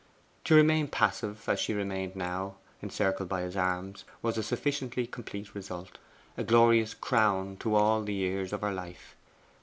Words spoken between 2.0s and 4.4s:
now, encircled by his arms, was